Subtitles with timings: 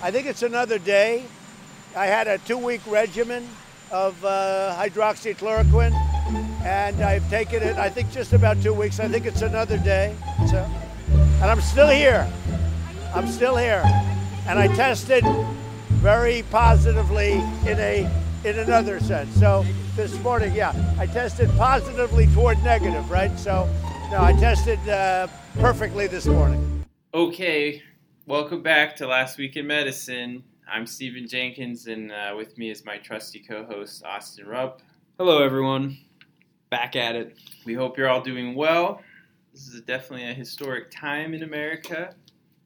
[0.00, 1.24] I think it's another day.
[1.96, 3.48] I had a two-week regimen
[3.90, 5.92] of uh, hydroxychloroquine,
[6.64, 7.76] and I've taken it.
[7.76, 9.00] I think just about two weeks.
[9.00, 10.14] I think it's another day.
[10.50, 10.58] So,
[11.08, 12.30] and I'm still here.
[13.12, 13.82] I'm still here,
[14.46, 15.24] and I tested
[15.98, 17.32] very positively
[17.66, 18.08] in a
[18.44, 19.34] in another sense.
[19.34, 23.36] So this morning, yeah, I tested positively toward negative, right?
[23.36, 23.68] So,
[24.12, 25.26] no, I tested uh,
[25.58, 26.84] perfectly this morning.
[27.12, 27.82] Okay,
[28.28, 30.44] welcome back to Last Week in Medicine.
[30.70, 34.82] I'm Stephen Jenkins, and uh, with me is my trusty co-host Austin Rupp.
[35.18, 35.96] Hello, everyone.
[36.68, 37.38] Back at it.
[37.64, 39.00] We hope you're all doing well.
[39.54, 42.14] This is definitely a historic time in America.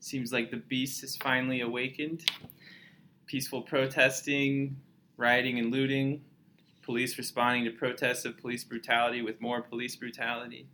[0.00, 2.24] Seems like the beast has finally awakened.
[3.26, 4.76] Peaceful protesting,
[5.16, 6.24] rioting, and looting.
[6.82, 10.66] Police responding to protests of police brutality with more police brutality.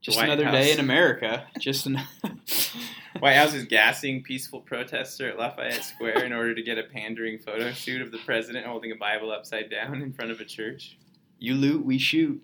[0.00, 0.54] Just White another House.
[0.54, 1.46] day in America.
[1.58, 2.00] Just an
[3.20, 7.38] White House is gassing peaceful protester at Lafayette Square in order to get a pandering
[7.38, 10.96] photo shoot of the president holding a Bible upside down in front of a church.
[11.38, 12.42] you loot, we shoot.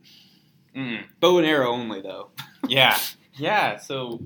[0.75, 1.05] Mm.
[1.21, 2.31] Bow and arrow only, though.
[2.69, 2.98] Yeah,
[3.35, 3.77] yeah.
[3.79, 4.20] So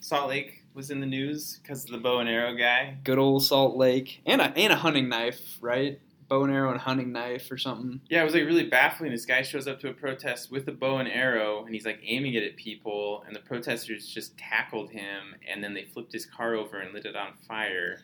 [0.00, 2.96] Salt Lake was in the news because of the bow and arrow guy.
[3.02, 6.00] Good old Salt Lake, and a and a hunting knife, right?
[6.32, 8.00] Bow and arrow and hunting knife or something.
[8.08, 9.10] Yeah, it was like really baffling.
[9.12, 12.00] This guy shows up to a protest with a bow and arrow, and he's like
[12.02, 16.24] aiming it at people, and the protesters just tackled him, and then they flipped his
[16.24, 18.00] car over and lit it on fire.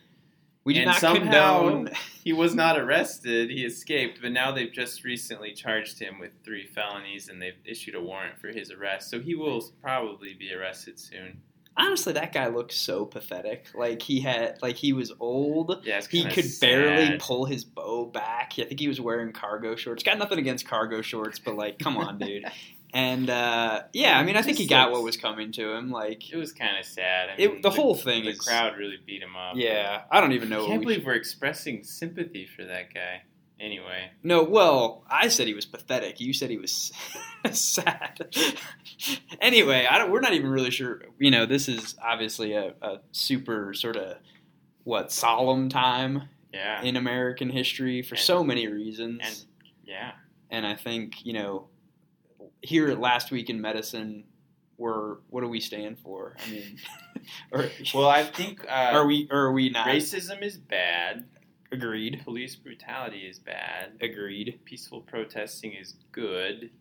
[0.63, 1.89] We did And not somehow- condone.
[2.23, 4.19] He was not arrested; he escaped.
[4.21, 8.37] But now they've just recently charged him with three felonies, and they've issued a warrant
[8.37, 9.09] for his arrest.
[9.09, 11.41] So he will probably be arrested soon.
[11.79, 13.67] Honestly, that guy looked so pathetic.
[13.73, 15.81] Like he had, like he was old.
[15.83, 18.53] Yeah, He could barely pull his bow back.
[18.59, 20.03] I think he was wearing cargo shorts.
[20.03, 22.45] Got nothing against cargo shorts, but like, come on, dude.
[22.91, 25.91] And uh, yeah, I mean, I think he got what was coming to him.
[25.91, 27.29] Like It was kind of sad.
[27.29, 28.39] I it, mean, the whole thing the is.
[28.39, 29.55] crowd really beat him up.
[29.55, 30.65] Yeah, I don't even know.
[30.65, 33.21] I can't we believe we're expressing sympathy for that guy.
[33.59, 36.19] Anyway, No, well, I said he was pathetic.
[36.21, 36.91] You said he was
[37.51, 38.27] sad.
[39.41, 41.01] anyway, I don't, we're not even really sure.
[41.17, 44.17] You know, this is obviously a, a super sort of
[44.83, 49.19] what solemn time yeah, in American history for And- so many reasons.
[49.23, 49.45] and
[49.85, 50.11] yeah,
[50.49, 51.67] And I think you know,
[52.61, 54.23] here at Last Week in Medicine,
[54.77, 56.35] we're what do we stand for?
[56.45, 56.77] I mean,
[57.51, 61.25] or well, I think uh, are we or are we not racism is bad.
[61.71, 62.21] Agreed?
[62.23, 63.93] Police brutality is bad.
[64.01, 64.59] Agreed.
[64.65, 66.71] Peaceful protesting is good.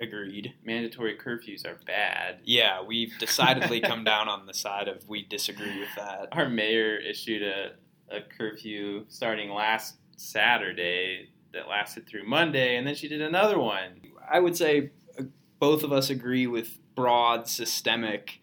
[0.00, 0.54] Agreed.
[0.64, 2.40] Mandatory curfews are bad.
[2.44, 6.28] Yeah, we've decidedly come down on the side of we disagree with that.
[6.32, 7.72] Our mayor issued a,
[8.10, 14.00] a curfew starting last Saturday that lasted through Monday, and then she did another one.
[14.30, 15.24] I would say uh,
[15.58, 18.40] both of us agree with broad systemic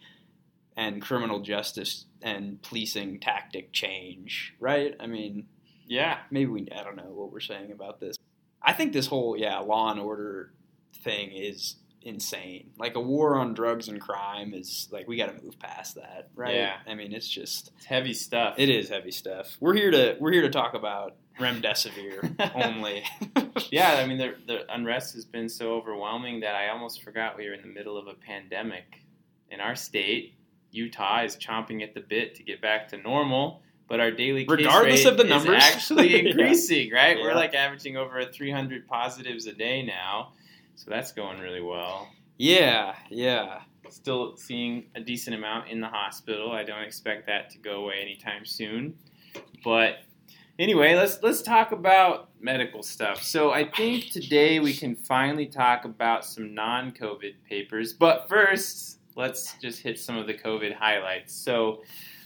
[0.75, 4.95] and criminal justice and policing tactic change, right?
[4.99, 5.47] I mean,
[5.91, 8.15] Yeah, maybe we I don't know what we're saying about this.
[8.61, 10.53] I think this whole yeah, law and order
[11.03, 12.69] thing is insane.
[12.77, 16.29] Like a war on drugs and crime is like we got to move past that,
[16.33, 16.55] right?
[16.55, 16.77] Yeah.
[16.87, 18.55] I mean, it's just it's heavy stuff.
[18.57, 19.57] it is heavy stuff.
[19.59, 23.03] We're here to we're here to talk about remdesivir only.
[23.69, 27.47] Yeah, I mean, the, the unrest has been so overwhelming that I almost forgot we
[27.47, 29.01] were in the middle of a pandemic.
[29.49, 30.35] In our state,
[30.71, 34.51] Utah is chomping at the bit to get back to normal, but our daily case
[34.57, 35.61] Regardless rate of the is numbers.
[35.63, 36.29] actually Yeah.
[36.29, 36.91] increasing.
[36.91, 40.31] Right, we're like averaging over 300 positives a day now,
[40.75, 42.09] so that's going really well.
[42.37, 43.61] yeah, yeah.
[43.89, 46.53] Still seeing a decent amount in the hospital.
[46.53, 48.95] I don't expect that to go away anytime soon,
[49.65, 49.97] but
[50.57, 53.21] anyway, let's let's talk about medical stuff.
[53.21, 57.91] So I think today we can finally talk about some non-COVID papers.
[57.91, 61.33] But first, let's just hit some of the COVID highlights.
[61.33, 61.81] So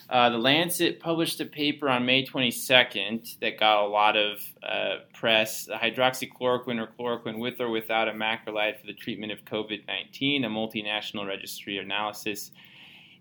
[0.10, 4.98] uh, the Lancet published a paper on May 22nd that got a lot of uh,
[5.14, 5.68] press.
[5.68, 11.28] Hydroxychloroquine or chloroquine with or without a macrolide for the treatment of COVID-19, a multinational
[11.28, 12.52] registry analysis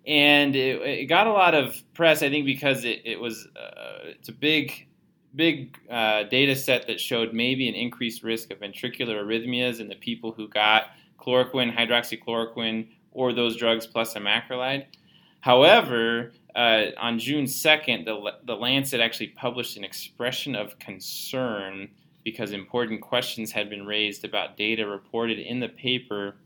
[0.06, 2.22] and it, it got a lot of press.
[2.22, 4.86] I think because it, it was uh, it's a big
[5.34, 9.96] big uh, data set that showed maybe an increased risk of ventricular arrhythmias in the
[9.96, 14.86] people who got chloroquine, hydroxychloroquine, or those drugs plus a macrolide.
[15.44, 21.90] However, uh, on June 2nd, the, the Lancet actually published an expression of concern
[22.24, 26.36] because important questions had been raised about data reported in the paper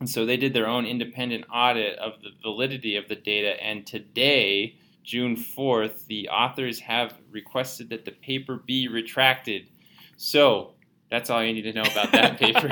[0.00, 3.62] and so they did their own independent audit of the validity of the data.
[3.62, 9.68] And today, June 4th, the authors have requested that the paper be retracted.
[10.16, 10.73] So
[11.14, 12.68] That's all you need to know about that paper.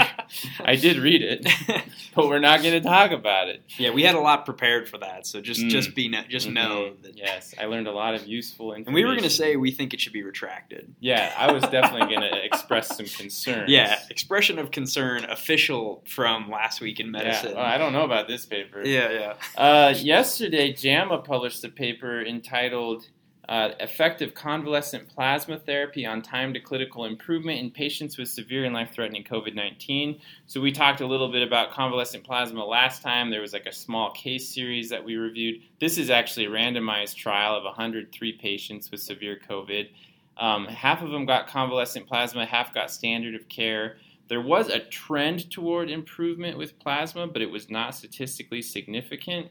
[0.65, 1.47] I did read it,
[2.17, 3.63] but we're not going to talk about it.
[3.79, 5.71] yeah, we had a lot prepared for that, so just Mm.
[5.71, 7.03] just be no- just know Mhm.
[7.03, 7.17] that.
[7.17, 8.89] Yes, I learned a lot of useful information.
[8.89, 10.93] And we were going to say we think it should be retracted.
[10.99, 13.67] Yeah, I was definitely going to express some concern.
[13.69, 17.51] Yeah, expression of concern official from last week in medicine.
[17.51, 18.83] Yeah, well, I don't know about this paper.
[18.85, 19.35] yeah, yeah.
[19.57, 23.07] Uh, yesterday, JAMA published a paper entitled
[23.49, 28.75] uh, Effective Convalescent Plasma Therapy on Time to Clinical Improvement in Patients with Severe and
[28.75, 30.21] Life Threatening COVID 19.
[30.47, 33.31] So, we talked a little bit about convalescent plasma last time.
[33.31, 35.63] There was like a small case series that we reviewed.
[35.81, 39.89] This is actually a randomized trial of 103 patients with severe COVID.
[40.37, 43.97] Um, half of them got convalescent plasma, half got standard of care.
[44.29, 49.49] There was a trend toward improvement with plasma, but it was not statistically significant.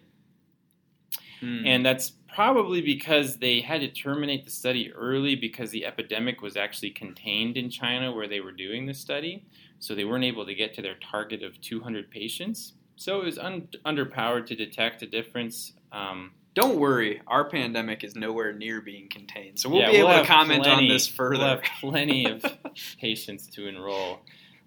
[1.39, 1.65] Hmm.
[1.65, 6.55] And that's probably because they had to terminate the study early because the epidemic was
[6.57, 9.43] actually contained in China where they were doing the study.
[9.79, 12.73] So they weren't able to get to their target of 200 patients.
[12.97, 15.73] So it was un- underpowered to detect a difference.
[15.91, 20.09] Um, Don't worry, our pandemic is nowhere near being contained, so we'll yeah, be able
[20.09, 21.37] have to comment plenty- on this further.
[21.39, 22.45] We'll have plenty of
[22.99, 24.19] patients to enroll.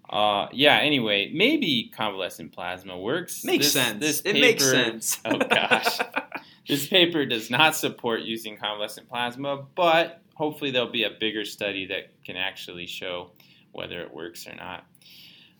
[0.09, 0.77] Uh, yeah.
[0.77, 3.43] Anyway, maybe convalescent plasma works.
[3.45, 3.99] makes This- sense.
[3.99, 5.19] This paper, it makes sense.
[5.25, 5.99] Oh gosh.
[6.67, 11.85] This paper does not support using convalescent plasma, but hopefully there'll be a bigger study
[11.87, 13.31] that can actually show
[13.71, 14.85] whether it works or not.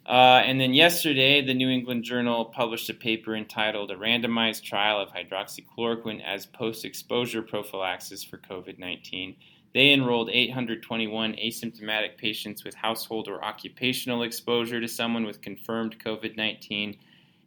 [0.05, 4.99] Uh, and then yesterday, the New England Journal published a paper entitled A Randomized Trial
[4.99, 9.35] of Hydroxychloroquine as Post Exposure Prophylaxis for COVID 19.
[9.73, 16.37] They enrolled 821 asymptomatic patients with household or occupational exposure to someone with confirmed COVID
[16.37, 16.97] 19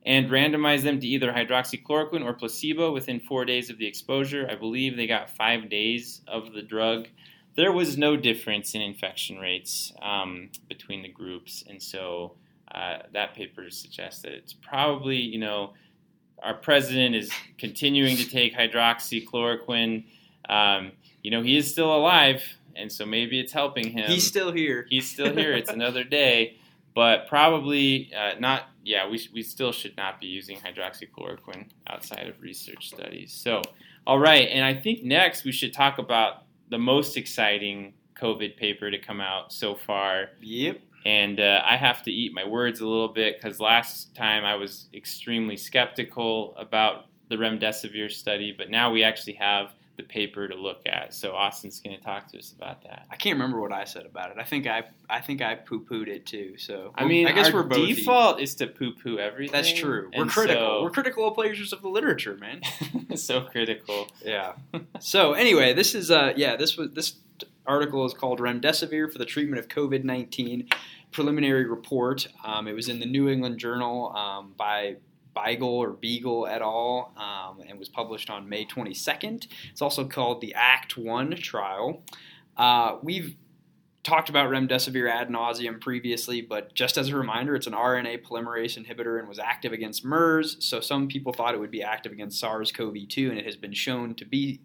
[0.09, 4.49] and randomized them to either hydroxychloroquine or placebo within four days of the exposure.
[4.51, 7.09] I believe they got five days of the drug.
[7.57, 12.37] There was no difference in infection rates um, between the groups, and so
[12.75, 15.75] uh, that paper suggests that it's probably, you know,
[16.43, 20.05] our president is continuing to take hydroxychloroquine.
[20.49, 22.43] Um, you know, he is still alive,
[22.75, 24.11] and so maybe it's helping him.
[24.11, 24.87] He's still here.
[24.89, 25.53] He's still here.
[25.53, 26.57] It's another day,
[26.95, 28.71] but probably uh, not.
[28.89, 33.35] Yeah, we, we still should not be using hydroxychloroquine outside of research studies.
[33.35, 33.61] So,
[34.07, 38.91] all right, and I think next we should talk about the most exciting COVID paper
[38.91, 40.31] to come out so far.
[40.41, 40.81] Yep.
[41.05, 44.55] And uh, I have to eat my words a little bit because last time I
[44.55, 50.55] was extremely skeptical about the remdesivir study, but now we actually have the paper to
[50.55, 51.13] look at.
[51.13, 53.07] So Austin's going to talk to us about that.
[53.11, 54.37] I can't remember what I said about it.
[54.39, 56.57] I think I I think I poo pooed it too.
[56.57, 59.53] So I mean, I guess we're both default is to poo-poo everything.
[59.53, 60.09] That's true.
[60.15, 60.85] We're and critical.
[60.85, 62.63] We're critical of pleasures of the literature, man.
[63.11, 64.09] So, so critical.
[64.25, 64.53] Yeah.
[65.01, 67.17] so anyway, this is uh yeah this was this
[67.67, 70.69] article is called Remdesivir for the treatment of COVID nineteen
[71.11, 72.29] preliminary report.
[72.45, 74.97] Um, it was in the New England Journal um, by
[75.45, 77.13] Beigel or Beagle et al.
[77.17, 79.47] Um, and was published on May 22nd.
[79.71, 82.03] It's also called the Act One trial.
[82.57, 83.37] Uh, we've
[84.03, 88.83] talked about remdesivir ad nauseum previously, but just as a reminder, it's an RNA polymerase
[88.83, 90.57] inhibitor and was active against MERS.
[90.61, 94.15] So some people thought it would be active against SARS-CoV-2, and it has been shown
[94.17, 94.61] to be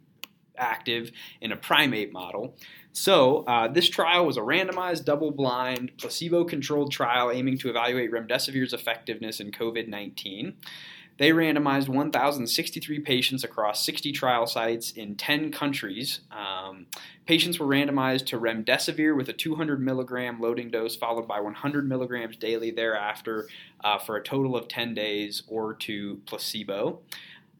[0.57, 1.11] active
[1.41, 2.55] in a primate model.
[2.95, 8.11] So, uh, this trial was a randomized, double blind, placebo controlled trial aiming to evaluate
[8.11, 10.53] remdesivir's effectiveness in COVID 19.
[11.17, 16.21] They randomized 1,063 patients across 60 trial sites in 10 countries.
[16.31, 16.87] Um,
[17.25, 22.35] patients were randomized to remdesivir with a 200 milligram loading dose, followed by 100 milligrams
[22.35, 23.47] daily thereafter
[23.83, 26.99] uh, for a total of 10 days, or to placebo.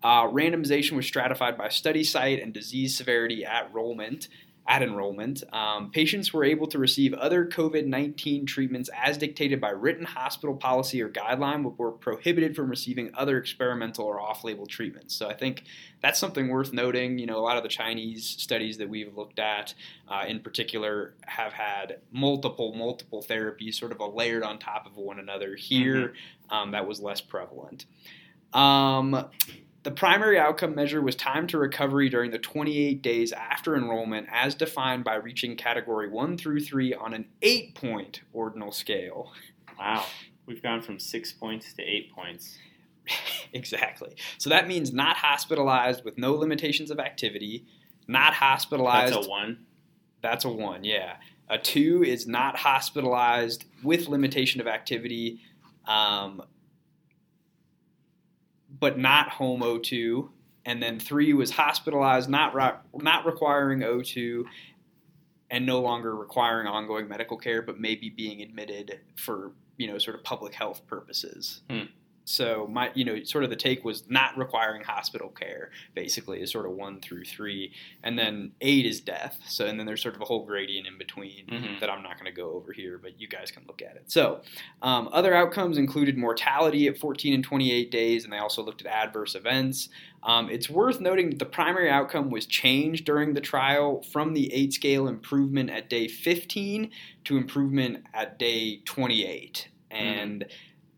[0.04, 4.28] Uh, randomization was stratified by study site and disease severity at enrollment.
[4.66, 9.72] At enrollment, um, patients were able to receive other COVID 19 treatments as dictated by
[9.72, 14.66] written hospital policy or guideline, but were prohibited from receiving other experimental or off label
[14.66, 15.16] treatments.
[15.16, 15.66] So I think
[16.02, 17.20] that's something worth noting.
[17.20, 19.74] You know, a lot of the Chinese studies that we've looked at,
[20.08, 24.96] uh, in particular, have had multiple, multiple therapies sort of a layered on top of
[24.96, 25.58] one another.
[25.58, 26.14] Here,
[26.50, 27.86] um, that was less prevalent.
[28.54, 29.26] Um,
[29.84, 34.56] the primary outcome measure was time to recovery during the 28 days after enrollment, as
[34.56, 39.32] defined by reaching category 1 through 3 on an 8 point ordinal scale.
[39.78, 40.06] Wow.
[40.46, 42.58] We've gone from six points to eight points.
[43.54, 44.16] exactly.
[44.38, 47.66] So that means not hospitalized with no limitations of activity,
[48.08, 49.14] not hospitalized.
[49.14, 49.66] That's a one.
[50.22, 51.18] That's a 1, yeah.
[51.50, 55.42] A 2 is not hospitalized with limitation of activity.
[55.86, 56.42] Um,
[58.84, 60.28] but not home O2.
[60.66, 62.54] And then three was hospitalized, not
[62.94, 64.44] not requiring O2,
[65.50, 70.18] and no longer requiring ongoing medical care, but maybe being admitted for you know sort
[70.18, 71.62] of public health purposes.
[71.70, 71.84] Hmm.
[72.26, 76.52] So my, you know, sort of the take was not requiring hospital care, basically, is
[76.52, 79.40] sort of one through three, and then eight is death.
[79.48, 81.80] So and then there's sort of a whole gradient in between Mhm.
[81.80, 84.04] that I'm not going to go over here, but you guys can look at it.
[84.12, 84.42] So
[84.82, 88.88] um, other outcomes included mortality at 14 and 28 days, and they also looked at
[88.88, 89.90] adverse events.
[90.24, 94.54] Um, it's worth noting that the primary outcome was changed during the trial from the
[94.54, 96.90] eight scale improvement at day 15
[97.26, 99.68] to improvement at day 28.
[99.92, 100.46] And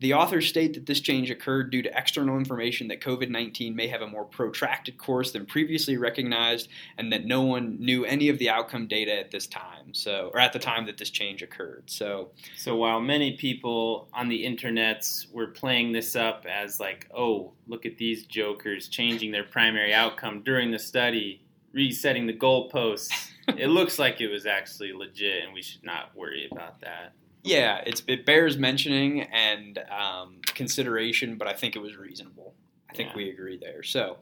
[0.00, 3.86] the authors state that this change occurred due to external information that COVID 19 may
[3.88, 8.38] have a more protracted course than previously recognized, and that no one knew any of
[8.38, 11.84] the outcome data at this time, so or at the time that this change occurred.
[11.86, 17.52] So, So while many people on the internets were playing this up as like, oh,
[17.66, 23.68] look at these jokers changing their primary outcome during the study, resetting the goalposts, it
[23.68, 27.12] looks like it was actually legit, and we should not worry about that.
[27.46, 32.54] Yeah, it's, it bears mentioning and um, consideration, but I think it was reasonable.
[32.90, 33.16] I think Yeah.
[33.16, 33.82] we agree there.
[33.82, 34.18] So,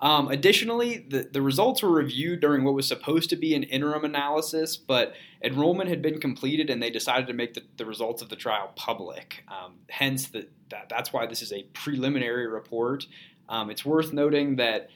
[0.00, 4.04] um, additionally, the, the results were reviewed during what was supposed to be an interim
[4.04, 8.28] analysis, but enrollment had been completed and they decided to make the, the results of
[8.28, 9.44] the trial public.
[9.48, 13.06] Um, hence, the, that, that's why this is a preliminary report.
[13.48, 14.88] Um, it's worth noting that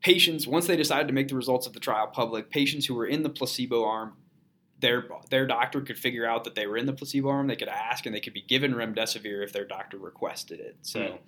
[0.00, 3.06] patients, once they decided to make the results of the trial public, patients who were
[3.06, 4.14] in the placebo arm
[4.80, 7.46] their their doctor could figure out that they were in the placebo arm.
[7.46, 10.76] They could ask, and they could be given remdesivir if their doctor requested it.
[10.82, 11.18] So,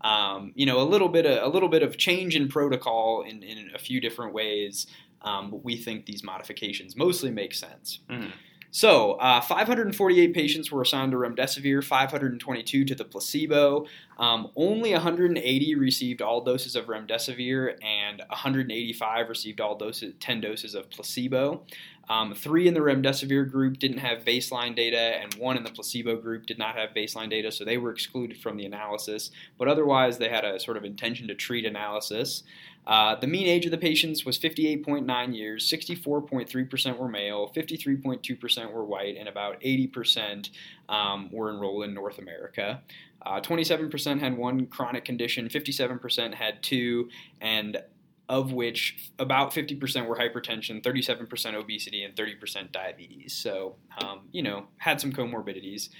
[0.00, 3.42] um, you know, a little bit of, a little bit of change in protocol in,
[3.42, 4.86] in a few different ways.
[5.22, 8.00] Um, but we think these modifications mostly make sense.
[8.10, 8.30] Mhm.
[8.70, 13.86] So, uh, 548 patients were assigned to remdesivir, 522 to the placebo.
[14.18, 20.74] Um, only 180 received all doses of remdesivir, and 185 received all doses, 10 doses
[20.74, 21.64] of placebo.
[22.08, 26.16] Um, three in the remdesivir group didn't have baseline data, and one in the placebo
[26.16, 29.30] group did not have baseline data, so they were excluded from the analysis.
[29.58, 32.42] But otherwise, they had a sort of intention to treat analysis.
[32.86, 38.84] Uh, the mean age of the patients was 58.9 years, 64.3% were male, 53.2% were
[38.84, 40.50] white, and about 80%
[40.90, 42.82] um, were enrolled in North America.
[43.24, 47.08] Uh, 27% had one chronic condition, 57% had two,
[47.40, 47.82] and
[48.28, 53.34] of which about 50% were hypertension, 37% obesity, and 30% diabetes.
[53.34, 55.90] So, um, you know, had some comorbidities.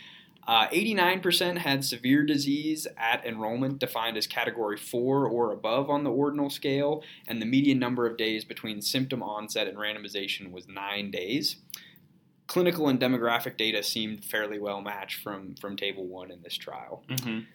[0.46, 6.10] Uh, 89% had severe disease at enrollment, defined as category 4 or above on the
[6.10, 11.10] ordinal scale, and the median number of days between symptom onset and randomization was 9
[11.10, 11.56] days.
[12.46, 17.04] Clinical and demographic data seemed fairly well matched from, from Table 1 in this trial.
[17.08, 17.46] Mhm.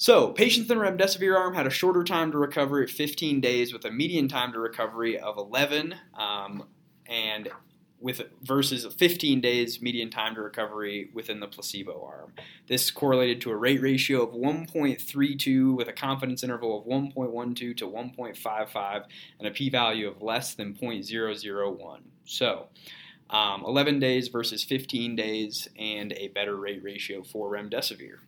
[0.00, 3.70] So, patients in the remdesivir arm had a shorter time to recovery at 15 days,
[3.70, 6.66] with a median time to recovery of 11, um,
[7.04, 7.50] and
[8.00, 12.32] with versus 15 days median time to recovery within the placebo arm.
[12.66, 17.86] This correlated to a rate ratio of 1.32 with a confidence interval of 1.12 to
[17.86, 19.04] 1.55
[19.38, 21.98] and a p-value of less than 0.001.
[22.24, 22.68] So,
[23.28, 28.20] um, 11 days versus 15 days and a better rate ratio for remdesivir.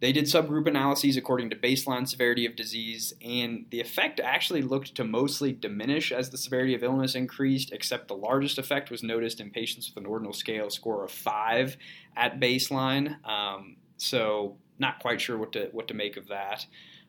[0.00, 4.94] They did subgroup analyses according to baseline severity of disease, and the effect actually looked
[4.94, 9.40] to mostly diminish as the severity of illness increased, except the largest effect was noticed
[9.40, 11.76] in patients with an ordinal scale score of 5
[12.16, 13.22] at baseline.
[13.28, 16.64] Um, so, not quite sure what to, what to make of that.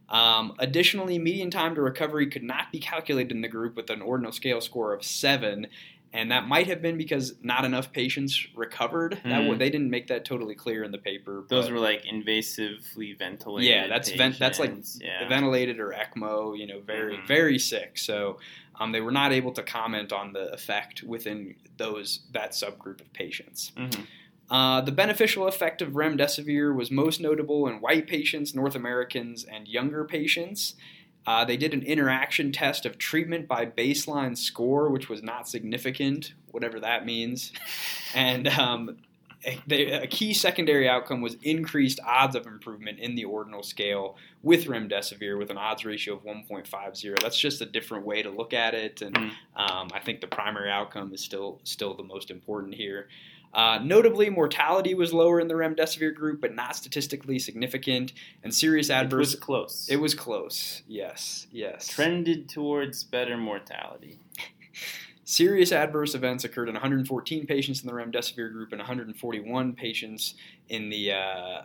[0.09, 4.01] Um, additionally, median time to recovery could not be calculated in the group with an
[4.01, 5.67] ordinal scale score of 7,
[6.13, 9.13] and that might have been because not enough patients recovered.
[9.23, 9.57] That Mhm.
[9.59, 11.45] they didn't make that totally clear in the paper.
[11.49, 13.69] Those were like invasively ventilated.
[13.69, 15.27] yeah, that's vent, that's like yeah.
[15.27, 16.57] ventilated or ECMO.
[16.57, 17.27] You know, very Mhm.
[17.27, 17.97] very sick.
[17.97, 18.39] So
[18.79, 23.13] um, they were not able to comment on the effect within those that subgroup of
[23.13, 23.71] patients.
[23.77, 24.07] Mhm.
[24.49, 29.67] Uh, the beneficial effect of remdesivir was most notable in white patients, North Americans, and
[29.67, 30.75] younger patients.
[31.27, 36.33] Uh, they did an interaction test of treatment by baseline score, which was not significant,
[36.51, 37.51] whatever that means.
[38.13, 38.97] And um,
[39.45, 44.17] a, they, a key secondary outcome was increased odds of improvement in the ordinal scale
[44.43, 47.21] with remdesivir with an odds ratio of 1.50.
[47.21, 49.31] That's just a different way to look at it, and Mm.
[49.55, 53.07] um, I think the primary outcome is still still the most important here.
[53.53, 58.89] Uh, notably, mortality was lower in the remdesivir group, but not statistically significant, and serious
[58.89, 59.33] adverse.
[59.33, 59.87] It was close.
[59.89, 60.83] It was close.
[60.87, 61.87] Yes, yes.
[61.87, 64.19] trended towards better mortality.
[65.25, 70.35] Serious adverse events occurred in 114 patients in the remdesivir group and 141 patients
[70.69, 71.61] in the uh,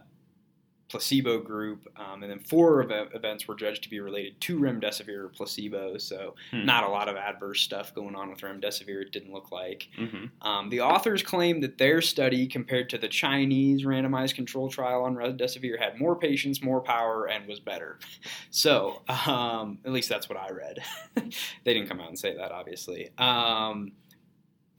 [0.97, 5.25] placebo group, um, and then four ev- events were judged to be related to remdesivir
[5.25, 5.99] or placebo.
[5.99, 6.65] So Hmm.
[6.65, 9.03] not a lot of adverse stuff going on with remdesivir.
[9.03, 9.89] It didn't look like.
[9.97, 15.03] hmm Um, the authors claim that their study, compared to the Chinese randomized control trial
[15.03, 17.99] on remdesivir, had more patients, more power, and was better.
[18.51, 20.79] So, um, at least that's what I read.
[21.65, 23.11] they didn't come out and say that, obviously.
[23.19, 23.93] Um,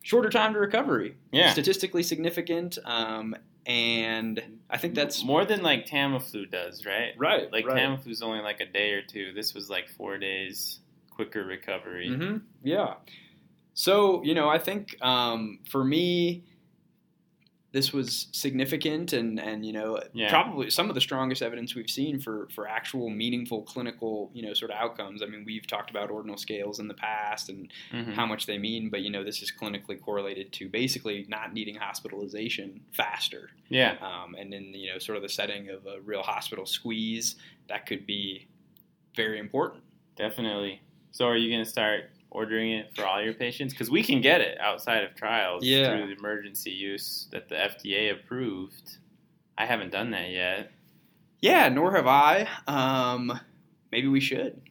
[0.02, 1.52] shorter time to recovery, Yeah.
[1.52, 3.36] statistically significant, um,
[3.68, 7.14] and I think that's more than like Tamiflu does, right?
[7.18, 7.52] right.
[7.52, 7.78] Like right.
[7.78, 9.34] Tamiflu's only like a day or two.
[9.34, 10.80] This was like four days,
[11.12, 12.16] quicker recovery.
[12.16, 12.94] hmm Yeah.
[13.74, 16.46] So you know, I think um, for me,
[17.78, 20.30] this was significant, and and you know, Yeah.
[20.32, 24.54] probably some of the strongest evidence we've seen for for actual meaningful clinical you know
[24.56, 25.22] sort of outcomes.
[25.22, 28.14] I mean, we've talked about ordinal scales in the past and Mhm.
[28.16, 31.76] how much they mean, but you know, this is clinically correlated to basically not needing
[31.76, 33.52] hospitalization faster.
[33.70, 33.98] Yeah.
[34.02, 37.36] Um, and in you know sort of the setting of a real hospital squeeze,
[37.70, 38.48] that could be
[39.16, 39.84] very important.
[40.16, 40.82] Definitely.
[41.12, 43.74] So, are you going to start ordering it for all your patients?
[43.74, 45.90] Because we can get it outside of trials Yeah.
[45.98, 48.98] through the emergency use that the FDA approved.
[49.58, 50.72] I haven't done that yet.
[51.42, 52.48] Yeah, nor have I.
[52.68, 53.40] Um,
[53.92, 54.62] maybe we should.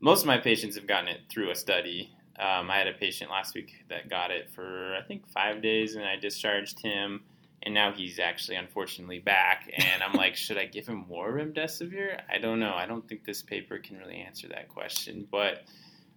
[0.00, 2.10] Most of my patients have gotten it through a study.
[2.38, 5.96] Um, I had a patient last week that got it for I think five days,
[5.96, 7.22] and I discharged him,
[7.64, 9.68] and now he's actually unfortunately back.
[9.76, 12.20] And I'm like, should I give him more remdesivir?
[12.32, 12.74] I don't know.
[12.74, 15.64] I don't think this paper can really answer that question, but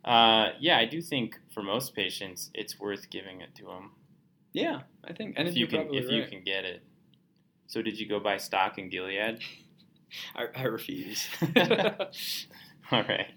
[0.04, 3.92] uh, yeah, I do think for most patients, it's worth giving it to them
[4.54, 5.36] Yeah, I think.
[5.38, 6.82] If you can if you can get it.
[7.68, 9.40] So did you go buy stock in Gilead?
[10.36, 11.28] I, I refuse.
[12.92, 13.28] All right.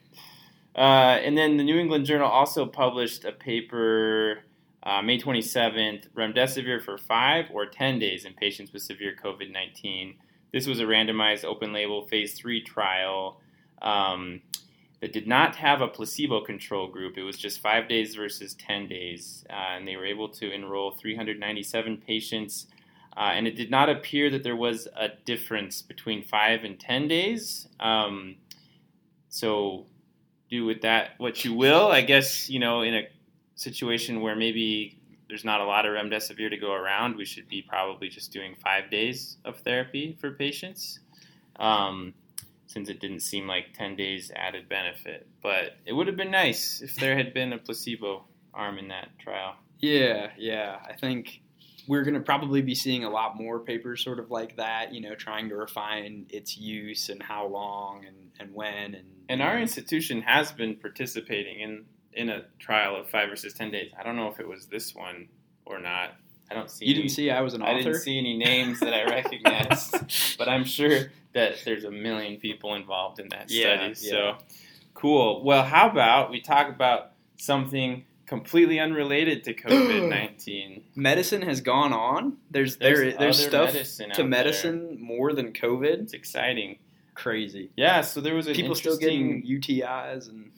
[0.75, 4.41] Uh, and then the New England Journal also published a paper
[4.83, 10.17] uh, May 27th remdesivir for five or 10 days in patients with severe COVID 19.
[10.53, 13.41] This was a randomized open label phase three trial
[13.83, 14.41] um,
[15.05, 17.19] that did not have a placebo control group.
[17.19, 19.45] It was just five days versus 10 days.
[19.51, 22.69] Uh, and they were able to enroll 397 patients.
[23.15, 27.07] Uh, and it did not appear that there was a difference between five and 10
[27.07, 27.69] days.
[27.81, 28.37] Um,
[29.29, 29.85] so
[30.49, 31.89] do with that what you will.
[31.89, 33.03] I guess, you know, in a
[33.57, 37.61] situation where maybe there's not a lot of remdesivir to go around, we should be
[37.61, 41.01] probably just doing five days of therapy for patients.
[41.57, 42.15] Um,
[42.67, 45.27] since it didn't seem like 10 days added benefit.
[45.43, 49.09] But it would have been nice if there had been a placebo arm in that
[49.19, 49.55] trial.
[49.81, 50.79] yeah, yeah.
[50.89, 51.41] I think
[51.87, 54.95] we're going to probably be seeing a lot more papers sort of like that.
[54.95, 59.43] You know, trying to refine its use and how long and, and when and And
[59.43, 63.91] our institution has been participating in, in a trial of five versus 10 days.
[63.99, 65.29] I don't know if it was this one
[65.67, 66.15] or not.
[66.51, 67.73] I don't see You any- didn't see I was an author.
[67.73, 72.39] I didn't see any names that I recognized, but I'm sure that there's a million
[72.41, 74.07] people involved in that Yeah, study.
[74.07, 74.11] yeah.
[74.11, 74.37] So
[74.95, 75.45] cool.
[75.45, 80.85] Well, how about we talk about something completely unrelated to COVID nineteen?
[80.95, 82.39] medicine has gone on.
[82.51, 84.27] There's There's there there's stuff medicine to there.
[84.27, 86.03] medicine more than COVID.
[86.03, 86.79] It's exciting.
[87.15, 87.71] Crazy.
[87.77, 88.01] Yeah.
[88.01, 90.51] So there was People still getting UTIs and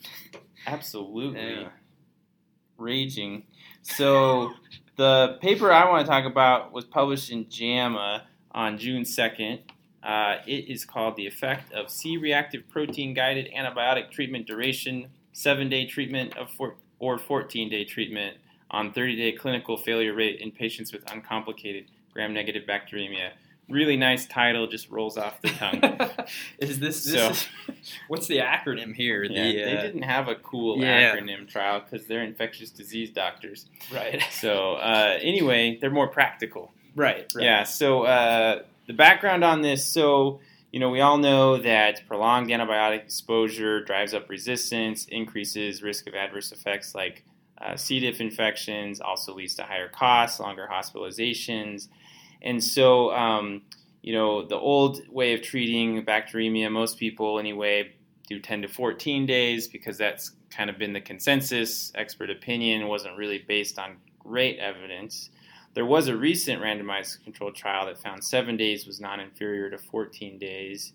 [0.67, 1.69] absolutely Yeah.
[2.79, 3.45] raging.
[3.83, 4.53] So
[4.97, 9.61] the paper I want to talk about was published in JAMA on June 2nd.
[10.07, 15.69] Uh, it is called The Effect of C Reactive Protein Guided Antibiotic Treatment Duration, 7
[15.69, 18.37] day treatment of four, or 14 day treatment
[18.71, 23.31] on 30 day clinical failure rate in patients with uncomplicated gram negative bacteremia.
[23.69, 25.83] Really nice title, just rolls off the tongue.
[26.61, 27.49] is this, this So- is-
[28.07, 29.25] what's the acronym here?
[29.25, 31.17] Yeah, the, they uh, didn't have a cool yeah.
[31.17, 33.67] acronym trial because they're infectious disease doctors.
[33.93, 36.73] right, So uh, anyway, they're more practical.
[36.95, 37.45] right, right.
[37.45, 37.65] Yeah.
[37.65, 39.87] So uh, the background on this.
[39.87, 40.41] So
[40.73, 46.15] you know, we all know that prolonged antibiotic exposure drives up resistance, increases risk of
[46.15, 47.25] adverse effects like
[47.59, 48.01] uh, C.
[48.01, 51.89] diff infections, also leads to higher costs, longer hospitalizations,
[52.43, 53.13] and so.
[53.13, 53.63] Um,
[54.07, 57.93] you know, the old way of treating bacteremia, most people anyway
[58.29, 61.91] do 10 to 14 days because that's kind of been the consensus.
[61.97, 65.31] Expert opinion wasn't really based on great evidence.
[65.77, 69.77] There was a recent randomized controlled trial that found seven days was non inferior to
[69.77, 70.95] 14 days.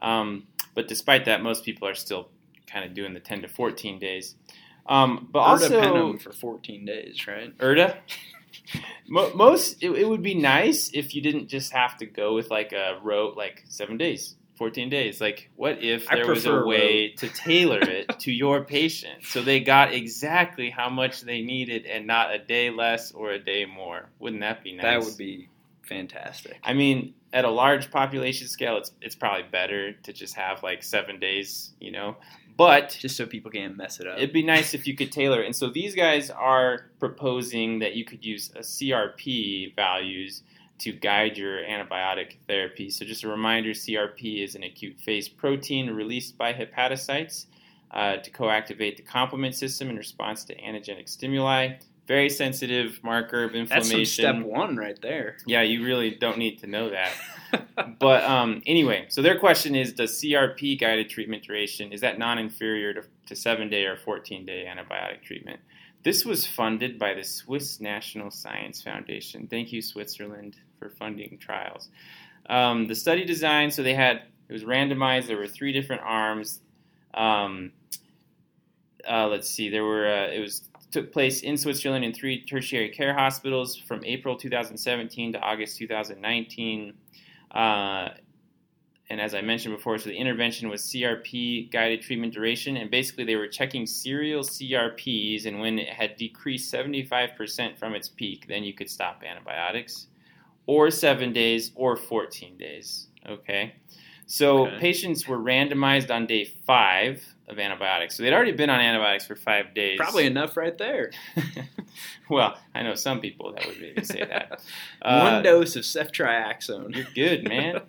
[0.00, 2.30] Um, but despite that, most people are still
[2.66, 4.36] kind of doing the 10 to 14 days.
[4.86, 7.52] Um, but also, Ertapenem for 14 days, right?
[7.60, 7.98] Erda.
[9.08, 12.72] Most it, it would be nice if you didn't just have to go with like
[12.72, 15.20] a rote like seven days, fourteen days.
[15.20, 19.60] Like, what if there was a way to tailor it to your patient so they
[19.60, 24.08] got exactly how much they needed and not a day less or a day more?
[24.20, 24.82] Wouldn't that be nice?
[24.84, 25.48] That would be
[25.82, 26.58] fantastic.
[26.62, 30.82] I mean, at a large population scale, it's it's probably better to just have like
[30.82, 32.16] seven days, you know.
[32.54, 34.18] But Just so people can't mess it up.
[34.18, 35.46] it'd be nice if you could tailor it.
[35.46, 40.42] And so these guys are proposing that you could use a CRP values
[40.82, 42.90] to guide your antibiotic therapy.
[42.90, 47.46] So just a reminder, CRP is an acute phase protein released by hepatocytes
[47.92, 51.74] uh, to co-activate the complement system in response to antigenic stimuli.
[52.08, 54.04] Very sensitive marker of inflammation.
[54.06, 55.36] some step one right there.
[55.46, 57.12] Yeah, you really don't need to know that.
[58.00, 62.94] but um, anyway, so their question is: Does CRP guided treatment duration is that non-inferior
[62.94, 65.60] to, to seven-day or fourteen-day antibiotic treatment?
[66.02, 69.46] This was funded by the Swiss National Science Foundation.
[69.46, 71.88] Thank you, Switzerland, for funding trials.
[72.48, 75.28] Um, the study design, so they had it was randomized.
[75.28, 76.60] There were three different arms.
[77.14, 77.72] Um,
[79.08, 82.90] uh, let's see, there were uh, it was took place in Switzerland in three tertiary
[82.90, 86.92] care hospitals from April 2017 to August 2019.
[87.50, 88.08] Uh,
[89.12, 93.24] and as I mentioned before, so the intervention was CRP guided treatment duration, and basically
[93.24, 98.64] they were checking serial CRPs, and when it had decreased 75% from its peak, then
[98.64, 100.06] you could stop antibiotics,
[100.66, 103.08] or seven days, or 14 days.
[103.28, 103.74] Okay,
[104.26, 104.78] so Okay.
[104.78, 109.36] patients were randomized on day five of antibiotics, so they'd already been on antibiotics for
[109.36, 109.98] five days.
[109.98, 111.10] Probably enough right there.
[112.30, 114.60] well, I know some people that would maybe say that.
[115.02, 116.94] One Uh, dose of ceftriaxone.
[116.94, 117.80] You're good, man.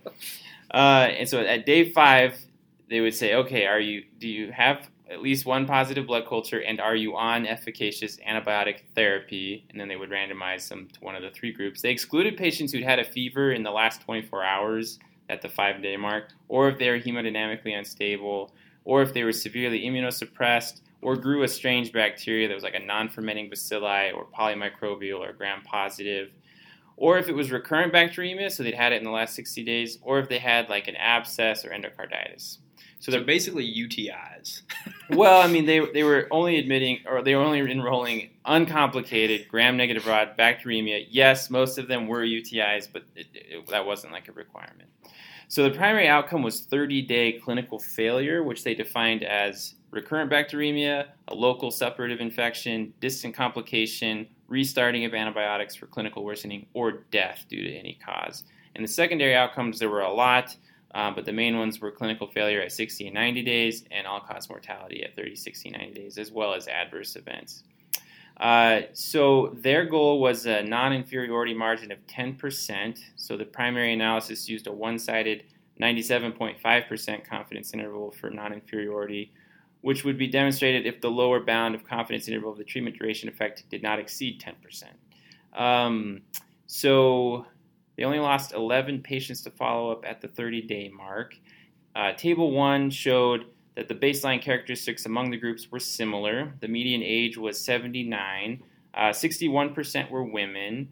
[0.74, 2.38] uh, and so at day five,
[2.90, 4.04] they would say, okay, are you?
[4.20, 8.82] Do you have at least one positive blood culture, and are you on efficacious antibiotic
[8.96, 9.66] therapy?
[9.70, 11.82] And then they would randomize them to one of the three groups.
[11.82, 15.82] They excluded patients who'd had a fever in the last 24 hours at the five
[15.82, 18.54] day mark, or if they were hemodynamically unstable,
[18.86, 22.80] or if they were severely immunosuppressed, or grew a strange bacteria that was like a
[22.80, 26.32] non fermenting bacilli, or polymicrobial, or gram positive
[26.98, 29.98] or if it was recurrent bacteremia, so they'd had it in the last 60 days,
[30.02, 32.60] or if they had like an abscess or endocarditis.
[33.00, 34.62] So they're basically UTIs.
[35.10, 40.06] well, I mean, they they were only admitting or they were only enrolling uncomplicated gram-negative
[40.06, 41.06] rod bacteremia.
[41.10, 44.90] Yes, most of them were UTIs, but it, it, that wasn't like a requirement.
[45.48, 51.36] So the primary outcome was 30-day clinical failure, which they defined as recurrent bacteremia, a
[51.36, 57.72] local suppurative infection, distant complication, restarting of antibiotics for clinical worsening, or death due to
[57.72, 58.44] any cause.
[58.76, 60.56] And the secondary outcomes, there were a lot.
[60.94, 64.20] Uh, but the main ones were clinical failure at 60 and 90 days and all
[64.20, 67.64] cause mortality at 30, 60, 90 days, as well as adverse events.
[68.38, 73.00] Uh, so their goal was a non inferiority margin of 10%.
[73.16, 75.44] So the primary analysis used a one sided
[75.82, 79.32] 97.5% confidence interval for non inferiority,
[79.82, 83.30] which would be demonstrated if the lower bound of confidence interval of the treatment duration
[83.30, 85.60] effect did not exceed 10%.
[85.60, 86.22] Um,
[86.68, 87.46] so
[87.96, 91.36] they only lost 11 patients to follow up at the 30 day mark.
[91.96, 96.54] Uh, table 1 showed that the baseline characteristics among the groups were similar.
[96.60, 100.90] The median age was 79, uh, 61% were women.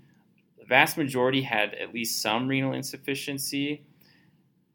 [0.59, 3.83] The vast majority had at least some renal insufficiency.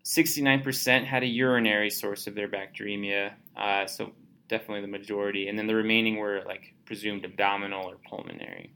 [0.04, 4.12] 69% had a urinary source of their bacteremia, uh, so
[4.48, 5.48] definitely the majority.
[5.48, 8.72] And then the remaining were like presumed abdominal or pulmonary.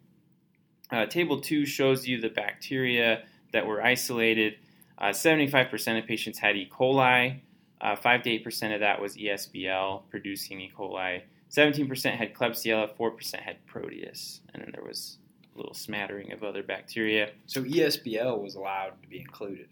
[0.90, 4.54] Uh, table 2 shows you the bacteria that were isolated.
[4.98, 6.68] Uh, 75% of patients had E.
[6.70, 7.40] coli.
[7.80, 10.70] Uh, 5 to 8% of that was ESBL producing E.
[10.76, 11.22] coli.
[11.50, 15.18] 17% had Klebsiella, 4% had Proteus, and then there was
[15.54, 17.30] a little smattering of other bacteria.
[17.46, 19.68] So ESBL was allowed to be included.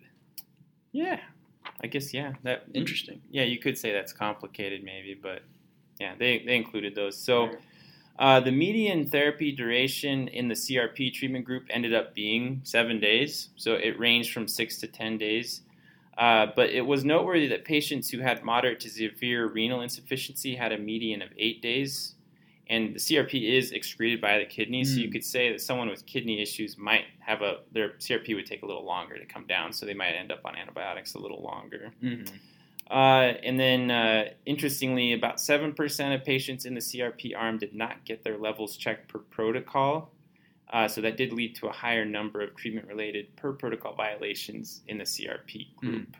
[0.90, 1.20] Yeah,
[1.82, 2.32] I guess yeah.
[2.42, 3.20] That Interesting.
[3.30, 5.42] yeah, you could say that's complicated maybe, but
[6.00, 7.16] yeah, they they included those.
[7.16, 7.50] So.
[8.18, 13.50] Uh, the median therapy duration in the CRP treatment group ended up being seven days,
[13.56, 15.62] so it ranged from six to ten days.
[16.16, 20.72] Uh, but it was noteworthy that patients who had moderate to severe renal insufficiency had
[20.72, 22.14] a median of eight days.
[22.70, 25.12] And the CRP is excreted by the kidney, so you Mm.
[25.12, 28.66] could say that someone with kidney issues might have a their CRP would take a
[28.66, 31.92] little longer to come down, so they might end up on antibiotics a little longer.
[32.02, 32.34] Mm-hmm.
[32.90, 38.04] Uh, and then, uh, interestingly, about 7% of patients in the CRP arm did not
[38.04, 40.10] get their levels checked per protocol.
[40.72, 44.82] Uh, so that did lead to a higher number of treatment related per protocol violations
[44.86, 46.16] in the CRP group.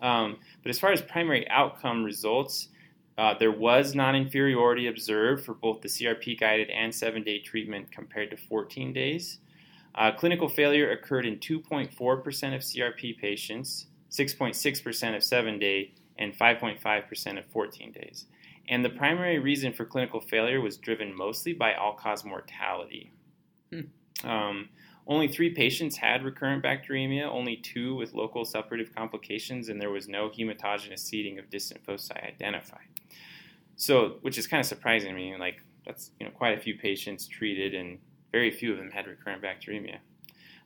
[0.00, 2.68] Um, but as far as primary outcome results,
[3.16, 7.90] uh, there was non inferiority observed for both the CRP guided and seven day treatment
[7.90, 9.38] compared to 14 days.
[9.96, 11.90] Uh, clinical failure occurred in 2.4%
[12.54, 18.26] of CRP patients, 6.6% of seven day, and 5.5% of 14 days.
[18.68, 23.12] And the primary reason for clinical failure was driven mostly by all cause mortality.
[23.72, 24.28] Hmm.
[24.28, 24.68] Um,
[25.06, 30.06] only three patients had recurrent bacteremia, only two with local suppurative complications, and there was
[30.06, 32.86] no hematogenic seeding of distant foci identified.
[33.76, 35.34] So, which is kind of surprising to me.
[35.38, 37.98] Like that's you know quite a few patients treated, and
[38.32, 39.96] very few of them had recurrent bacteremia.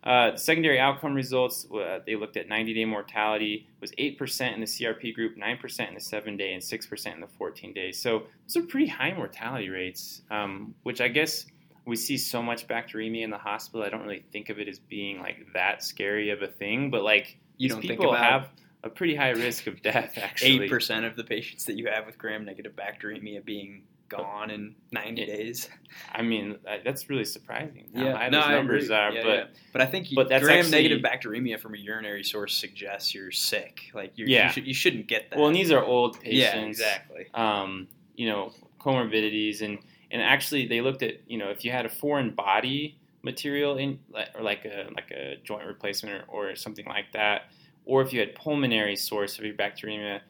[0.05, 5.15] Uh, secondary outcome results, uh, they looked at 90-day mortality, was 8% in the CRP
[5.15, 8.01] group, 9% in the 7-day, and 6% in the 14 days.
[8.03, 11.47] So those are pretty high mortality rates, um, which I guess
[11.85, 13.85] we see so much bacteremia in the hospital.
[13.85, 17.03] I don't really think of it as being like that scary of a thing, but
[17.03, 18.49] like You don't think people about have
[18.85, 20.19] a pretty high risk of death.
[20.19, 23.83] Actually, eight percent of the patients that you have with gram-negative bacteremia being
[24.17, 25.69] gone in 90 days.
[26.13, 27.89] I mean, that's really surprising.
[27.95, 28.13] Yeah.
[28.17, 29.45] high No, those numbers are, Yeah, but yeah.
[29.73, 33.31] But I think you, but that's gram-negative actually- bacteremia from a urinary source suggests you're
[33.33, 33.91] sick.
[33.95, 34.47] Like you're, Yeah.
[34.47, 35.39] you, should, you shouldn't get that.
[35.39, 36.39] well, and these are old patients.
[36.39, 37.27] yeah, exactly.
[37.35, 39.79] um, you know, comorbidities, and
[40.11, 43.99] and actually they looked at you know if you had a foreign body material in
[44.35, 47.43] or like a like a joint replacement or, or something like that,
[47.85, 50.21] or if you had pulmonary source of your bacteremia,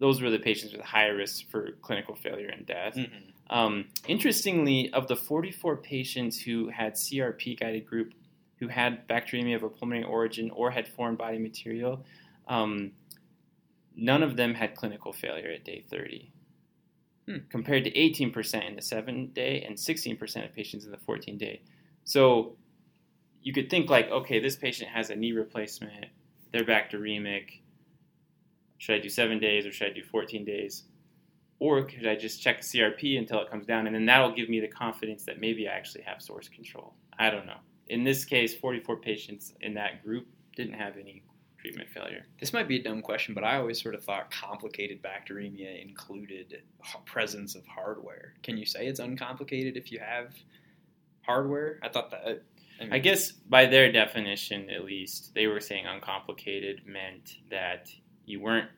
[0.00, 2.96] those were the patients with higher risk for clinical failure and death.
[2.96, 3.32] Mhm.
[3.50, 8.14] Um, interestingly, of the 44 patients who had CRP guided group
[8.56, 12.04] who had bacteremia of a pulmonary origin or had foreign body material,
[12.48, 12.92] um,
[13.94, 16.30] none of them had clinical failure at day 30,
[17.26, 17.38] Hmm.
[17.48, 21.62] compared to 18% in the 7 day and 16% of patients in the 14 day.
[22.04, 22.56] So
[23.42, 26.06] you could think, like, okay, this patient has a knee replacement,
[26.52, 27.60] they're bacteremic.
[28.80, 30.84] Should I do 7 days or should I do 14 days?
[31.58, 34.58] Or could I just check CRP until it comes down, and then that'll give me
[34.58, 36.94] the confidence that maybe I actually have source control?
[37.18, 37.58] I don't know.
[37.88, 41.22] In this case, 44 patients in that group didn't have any
[41.58, 42.24] treatment failure.
[42.38, 46.62] This might be a dumb question, but I always sort of thought complicated bacteremia included
[47.04, 48.32] presence of hardware.
[48.42, 50.34] Can you say it's uncomplicated if you have
[51.20, 51.78] hardware?
[51.82, 52.42] I thought that.
[52.80, 57.90] I, mean, I guess by their definition, at least, they were saying uncomplicated meant that
[58.30, 58.68] you weren't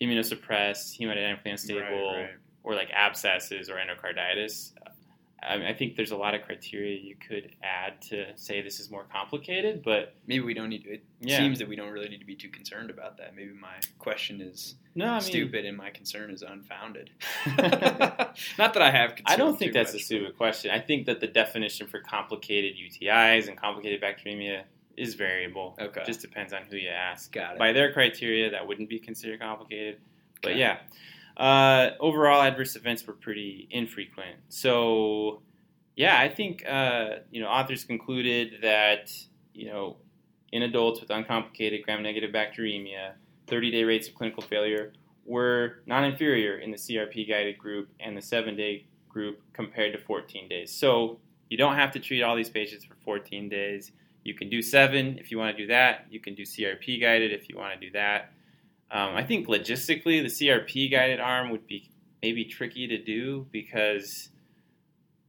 [0.00, 1.80] immunosuppressed, hemodynamically unstable,
[2.12, 2.30] Right, right.
[2.64, 4.72] or like abscesses or endocarditis.
[5.42, 8.80] I, mean, I think there's a lot of criteria you could add to say this
[8.80, 10.94] is more complicated, but Maybe we don't need to.
[10.94, 11.36] It Yeah.
[11.38, 13.36] seems that we don't really need to be too concerned about that.
[13.36, 17.10] Maybe my question is no, I mean, stupid and my concern is unfounded.
[17.58, 19.14] Not that I have.
[19.26, 20.70] I don't think that's a much, stupid question.
[20.70, 24.62] I think that the definition for complicated UTIs and complicated bacteremia
[24.96, 25.76] is variable.
[25.80, 26.02] Okay.
[26.06, 27.32] Just depends on who you ask.
[27.32, 27.58] Got it.
[27.58, 29.98] By their criteria, that wouldn't be considered complicated.
[30.42, 30.78] But yeah,
[31.36, 34.36] uh, overall adverse events were pretty infrequent.
[34.48, 35.42] So
[35.96, 39.12] yeah, I think uh, you know authors concluded that
[39.52, 39.96] you know
[40.52, 43.12] in adults with uncomplicated gram-negative bacteremia,
[43.48, 44.92] 30-day rates of clinical failure
[45.24, 50.70] were non-inferior in the CRP-guided group and the seven-day group compared to 14 days.
[50.70, 51.18] So
[51.50, 53.92] you don't have to treat all these patients for 14 days.
[54.26, 56.06] You can do seven if you want to do that.
[56.10, 58.32] You can do CRP guided if you want to do that.
[58.90, 61.90] Um, I think logistically, the CRP guided arm would be
[62.22, 64.30] maybe tricky to do because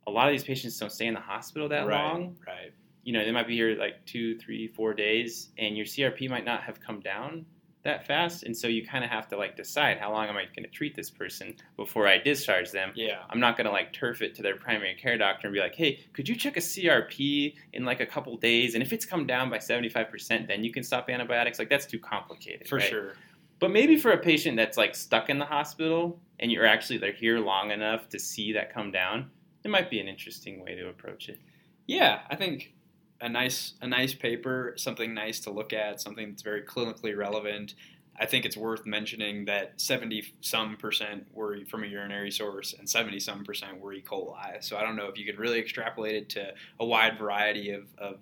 [0.07, 2.37] a lot of these patients don't stay in the hospital that right, long.
[2.45, 2.71] Right.
[3.03, 6.45] You know, they might be here like two, three, four days, and your CRP might
[6.45, 7.45] not have come down
[7.87, 8.43] that fast.
[8.43, 10.69] And so you kind of have to like decide how long am I going to
[10.69, 12.91] treat this person before I discharge them.
[12.95, 13.23] Yeah.
[13.29, 15.75] I'm not going to like turf it to their primary care doctor and be like,
[15.75, 18.75] hey, could you check a CRP in like a couple days?
[18.75, 21.59] And if it's come down by 75%, then you can stop antibiotics.
[21.59, 22.67] Like, that's too complicated.
[22.67, 22.89] For right?
[22.89, 23.13] sure.
[23.59, 27.11] But maybe for a patient that's like stuck in the hospital and you're actually they're
[27.11, 29.31] here long enough to see that come down,
[29.63, 31.39] it might be an interesting way to approach it.
[31.87, 32.73] Yeah, I think
[33.21, 37.73] a nice a nice paper, something nice to look at, something that's very clinically relevant.
[38.19, 42.89] I think it's worth mentioning that 70 some percent were from a urinary source and
[42.89, 44.01] 70 some percent were E.
[44.01, 44.63] coli.
[44.63, 47.85] So I don't know if you could really extrapolate it to a wide variety of,
[47.99, 48.17] of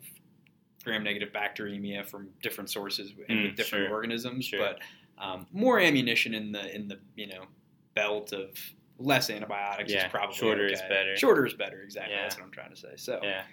[0.83, 3.93] gram negative bacteremia from different sources and Mm, with different sure.
[3.95, 4.59] organisms, Sure.
[4.59, 4.79] but
[5.17, 7.45] um, more ammunition in the in the you know
[7.95, 8.49] belt of
[8.99, 11.15] less antibiotics Yeah, is probably shorter is better.
[11.15, 12.13] Shorter is better, exactly.
[12.15, 12.23] Yeah.
[12.23, 12.93] That's what I'm trying to say.
[12.97, 13.43] So Yeah.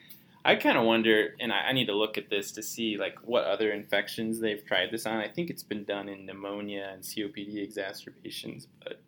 [0.44, 3.16] I kind of wonder, and I, I need to look at this to see like
[3.22, 5.18] what other infections they've tried this on.
[5.18, 9.00] I think it's been done in pneumonia and COPD exacerbations, but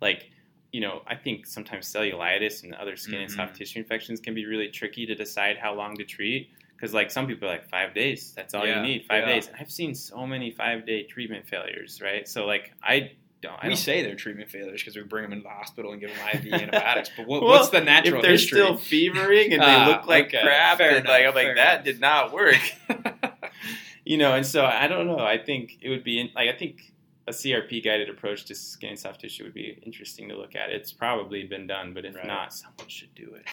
[0.00, 0.30] like
[0.70, 3.58] you know, I think sometimes cellulitis and other skin and soft Mhm.
[3.58, 6.50] tissue infections can be really tricky to decide how long to treat.
[6.76, 9.34] Because like some people are like five days, that's all Yeah, you need, five yeah.
[9.34, 9.46] days.
[9.48, 12.28] And I've seen so many five day treatment failures, right?
[12.28, 13.54] So like I don't.
[13.54, 16.00] I we don't say they're treatment failures because we bring them into the hospital and
[16.00, 17.10] give them IV antibiotics.
[17.16, 18.58] But what, Well, what's the natural if they're history?
[18.60, 20.40] still fevering and they Ah, look like okay.
[20.42, 21.84] crap, and like I'm like that enough.
[21.84, 22.56] did not work.
[24.04, 25.18] you know, and so I don't know.
[25.18, 26.80] I think it would be in, like I think
[27.26, 30.70] a CRP guided approach to skin and soft tissue would be interesting to look at.
[30.70, 32.26] It's probably been done, but if Right.
[32.26, 33.44] not, someone should do it.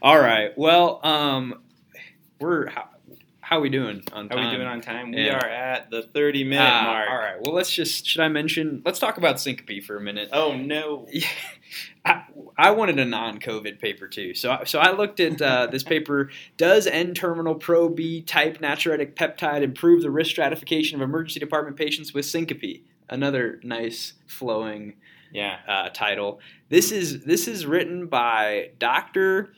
[0.00, 0.56] All right.
[0.56, 1.62] Well, um,
[2.40, 2.68] we're.
[3.44, 4.46] How are we doing on How time?
[4.46, 5.12] are we doing on time?
[5.12, 5.36] We Yeah.
[5.36, 7.08] are at the 30 minute Ah, mark.
[7.10, 7.36] All right.
[7.44, 8.06] Well, let's just.
[8.06, 8.80] Should I mention?
[8.84, 10.30] Let's talk about syncope for a minute.
[10.32, 11.06] Oh no.
[12.06, 12.22] I,
[12.56, 16.30] I wanted a non-COVID paper too, so I- so I looked at uh, this paper.
[16.56, 22.12] Does N-terminal pro B type natriuretic peptide improve the risk stratification of emergency department patients
[22.14, 22.82] with syncope?
[23.08, 24.94] Another nice flowing
[25.32, 25.58] Yeah.
[25.68, 26.40] uh, title.
[26.70, 29.52] This is this is written by Doctor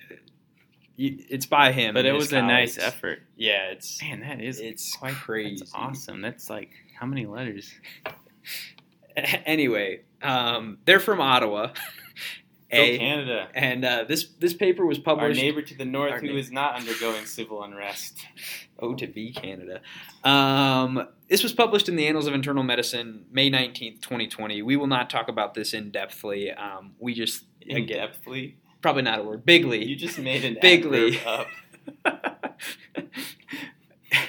[0.98, 3.22] it's by him, but it was a nice effort.
[3.36, 5.58] Yeah, it's Man, that is it's quite crazy.
[5.60, 6.22] That's awesome.
[6.22, 7.74] That's like how many letters?
[9.18, 11.74] anyway, um, they're from Ottawa.
[12.76, 13.48] Go Canada.
[13.54, 15.38] and uh, this this paper was published.
[15.40, 18.20] Our neighbor to the north who neigh- is not undergoing civil unrest.
[18.80, 19.80] Oh, to be Canada.
[20.26, 24.62] Um, this was published in the Annals of Internal Medicine, May nineteenth, twenty twenty.
[24.62, 26.60] We will not talk about this in depthly.
[26.60, 28.56] Um, we just In depthly.
[28.82, 29.46] probably not a word.
[29.46, 29.86] Bigly.
[29.88, 31.18] You just made an Bigly.
[31.26, 31.48] up.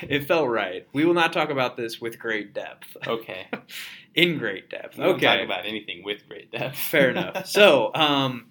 [0.03, 0.87] it felt right.
[0.93, 2.97] We will not talk about this with great depth.
[3.07, 3.49] Okay.
[4.15, 4.97] In great depth.
[4.97, 5.27] We okay.
[5.27, 6.79] talk about anything with great depth.
[6.79, 7.47] Fair enough.
[7.55, 8.47] So, um,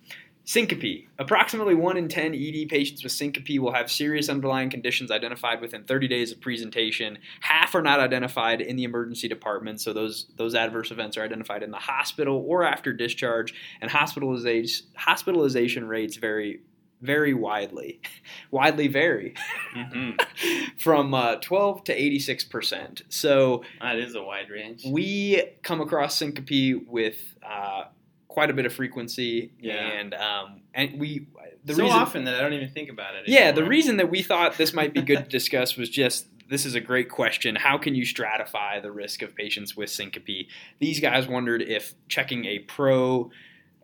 [0.46, 1.08] syncope.
[1.20, 5.84] Approximately 1 in 10 ED patients with syncope will have serious underlying conditions identified within
[5.84, 7.18] 30 days of presentation.
[7.42, 11.64] Half are not identified in the emergency department, so those, those adverse events are identified
[11.64, 16.62] in the hospital or after discharge, and hospitalization, hospitalization rates vary
[17.04, 18.00] very widely.
[18.52, 19.36] widely vary
[19.76, 20.12] hmm
[20.78, 23.02] from uh, 12 to 86%.
[23.10, 24.84] So, That is a wide range.
[24.86, 27.86] we come across syncope with uh,
[28.28, 29.74] quite a bit of frequency, Yeah.
[29.76, 31.28] and um, and we
[31.66, 33.24] the so reason, often that I don't even think about it.
[33.28, 36.66] yeah, the reason that we thought this might be good to discuss was just this
[36.66, 37.56] is a great question.
[37.56, 40.48] How can you stratify the risk of patients with syncope?
[40.80, 43.32] These guys wondered if checking a pro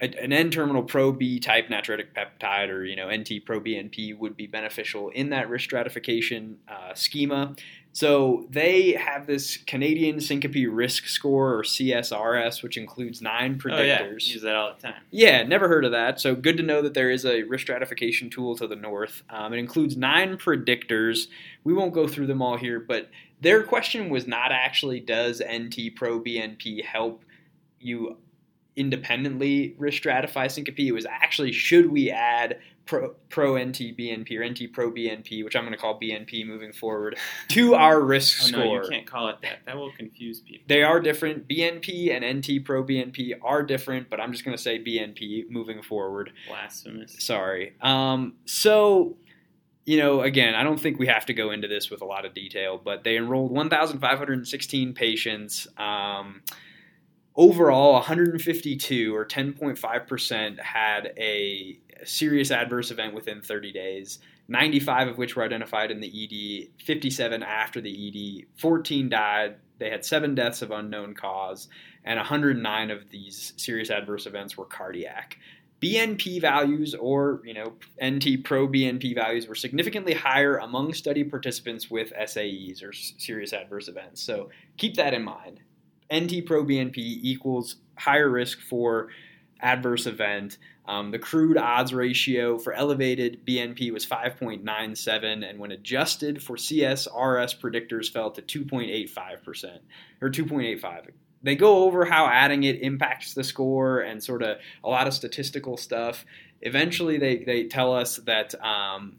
[0.01, 4.47] an N-terminal pro B type natriuretic peptide or you know NT pro BNP would be
[4.47, 7.55] beneficial in that risk stratification uh, schema.
[7.91, 14.03] So they have this Canadian syncope risk score or CSRS, which includes nine Oh yeah,
[14.03, 14.27] predictors.
[14.27, 15.01] use that all the time.
[15.09, 16.21] Yeah, never heard of that.
[16.21, 19.23] So good to know that there is a risk stratification tool to the north.
[19.29, 21.27] Um, it includes nine predictors.
[21.63, 23.09] We won't go through them all here, but
[23.41, 27.23] their question was not actually does NT pro BNP help
[27.79, 28.17] you
[28.79, 30.79] independently risk stratify syncope?
[30.79, 35.55] It was actually should we add pro, pro NT BNP or NT pro BNP, which
[35.55, 37.17] I'm going to call BNP moving forward,
[37.49, 38.61] to our risk Oh score?
[38.65, 39.59] no, you can't call it that.
[39.65, 40.65] That will confuse people.
[40.67, 41.47] They are different.
[41.47, 45.81] BNP and NT pro BNP are different, but I'm just going to say BNP moving
[45.83, 46.31] forward.
[46.47, 47.15] Blasphemous.
[47.19, 47.73] Sorry.
[47.81, 49.17] Um, so,
[49.85, 52.25] you know, again, I don't think we have to go into this with a lot
[52.25, 55.67] of detail, but they enrolled 1,516 patients.
[55.77, 56.41] Um,
[57.39, 64.19] overall, 152 or 10.5% had a serious adverse event within 30 days.
[64.49, 69.55] 95 of which were identified in the ED, 57 after the ED, 14 died.
[69.77, 71.69] They had seven deaths of unknown cause,
[72.03, 75.37] and 109 of these serious adverse events were cardiac.
[75.81, 77.73] BNP values or you know
[78.03, 83.87] NT pro BNP values were significantly higher among study participants with SAEs or serious adverse
[83.87, 84.21] events.
[84.21, 85.61] So keep that in mind.
[86.13, 89.09] NT pro BNP equals higher risk for
[89.61, 90.57] adverse event.
[90.87, 97.59] Um, the crude odds ratio for elevated BNP was 5.97, and when adjusted for CSRS
[97.59, 99.79] predictors, fell to 2.85%
[100.21, 101.09] or 2.85
[101.41, 105.13] they go over how adding it impacts the score and sort of a lot of
[105.13, 106.25] statistical stuff.
[106.61, 109.17] Eventually, they, they tell us that um,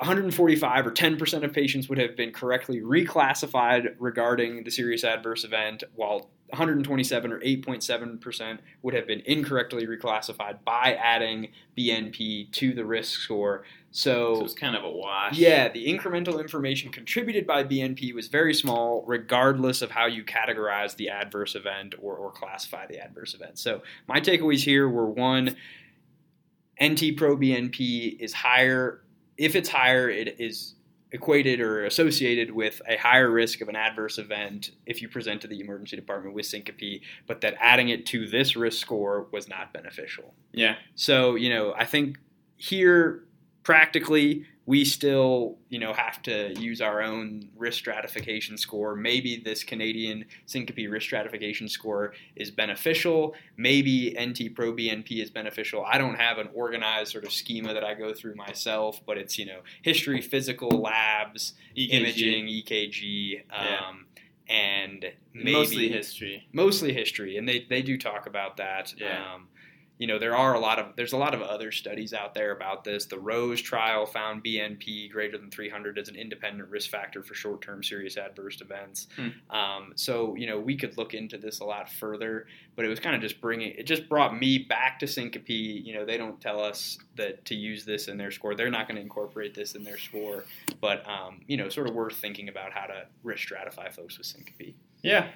[0.00, 5.84] 145 or 10% of patients would have been correctly reclassified regarding the serious adverse event,
[5.94, 13.20] while 127 or 8.7% would have been incorrectly reclassified by adding BNP to the risk
[13.20, 13.64] score.
[13.90, 15.36] So it's kind of a wash.
[15.36, 20.96] Yeah, the incremental information contributed by BNP was very small, regardless of how you categorize
[20.96, 23.58] the adverse event or, or classify the adverse event.
[23.58, 25.56] So, my takeaways here were one,
[26.82, 29.02] NT pro BNP is higher.
[29.40, 30.74] If it's higher, it is
[31.12, 35.48] equated or associated with a higher risk of an adverse event if you present to
[35.48, 39.72] the emergency department with syncope, but that adding it to this risk score was not
[39.72, 40.34] beneficial.
[40.52, 40.76] Yeah.
[40.94, 42.18] So, you know, I think
[42.56, 43.24] here
[43.62, 48.94] practically we still, you know, have to use our own risk stratification score.
[48.94, 53.34] Maybe this Canadian syncope risk stratification score is beneficial.
[53.56, 55.84] Maybe NT Pro BNP is beneficial.
[55.84, 59.36] I don't have an organized sort of schema that I go through myself, but it's,
[59.40, 61.90] you know, history, physical, labs, EKG.
[61.90, 64.54] imaging, EKG, um, Yeah.
[64.54, 65.04] and
[65.34, 66.46] maybe Mostly history.
[66.52, 68.94] mostly history, and they they do talk about that.
[68.96, 69.34] Yeah.
[69.34, 69.48] Um,
[70.00, 72.52] you know, there are a lot of there's a lot of other studies out there
[72.52, 73.04] about this.
[73.04, 77.84] The Rose trial found BNP greater than 300 as an independent risk factor for short-term
[77.84, 79.08] serious adverse events.
[79.14, 79.54] Hmm.
[79.54, 82.46] Um, so you know, we could look into this a lot further,
[82.76, 85.50] but it was kind of just bringing it just brought me back to syncope.
[85.50, 88.54] You know, they don't tell us that to use this in their score.
[88.54, 90.46] They're not going to incorporate this in their score,
[90.80, 94.26] but um, you know, sort of worth thinking about how to risk stratify folks with
[94.26, 94.74] syncope.
[95.02, 95.28] Yeah.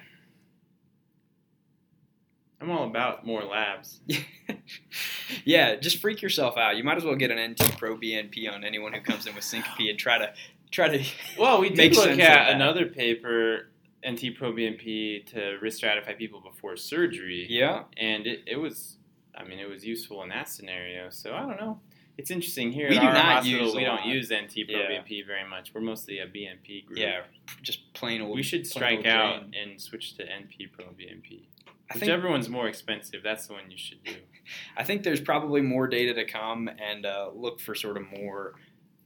[2.61, 3.99] I'm all about more labs.
[5.45, 6.77] yeah, just freak yourself out.
[6.77, 9.43] You might as well get an NT Pro BNP on anyone who comes in with
[9.43, 10.33] syncope and try to
[10.71, 11.03] try to.
[11.39, 13.69] Well, we did look at another paper,
[14.07, 18.95] NT proBNP, to risk stratify people before surgery, Yeah, and it, it was,
[19.35, 21.09] I mean, it was useful in that scenario.
[21.09, 21.79] So I don't know.
[22.17, 23.65] It's interesting here We at do our not hospital.
[23.65, 24.05] use we don't lot.
[24.05, 24.77] use NT Yeah.
[24.77, 25.73] proBNP very much.
[25.73, 26.97] We're mostly a BNP group.
[26.97, 27.23] yeah,
[27.61, 28.33] just plain old.
[28.37, 31.41] We should strike out and switch to NP proBNP.
[31.89, 34.15] I think Whichever one's more expensive, that's the one you should do.
[34.77, 38.55] I think there's probably more data to come, and uh, look for sort of more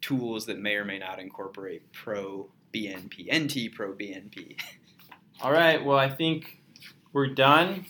[0.01, 4.57] tools that may or may not incorporate Pro BNP, NT Pro BNP.
[5.41, 5.83] All right.
[5.83, 6.59] Well, I think
[7.13, 7.85] we're done.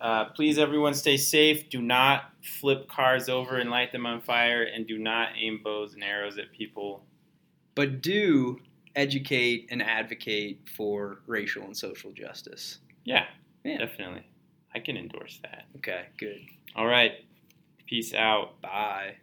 [0.00, 1.68] Uh, please, everyone, stay safe.
[1.70, 5.94] Do not flip cars over and light them on fire, and do not aim bows
[5.94, 7.04] and arrows at people.
[7.74, 8.60] But do
[8.96, 12.78] educate and advocate for racial and social justice.
[13.04, 13.24] Yeah,
[13.64, 13.78] Yeah.
[13.78, 14.22] definitely.
[14.74, 15.64] I can endorse that.
[15.76, 16.40] Okay, good.
[16.76, 17.12] All right.
[17.86, 18.60] Peace out.
[18.60, 19.16] Bye.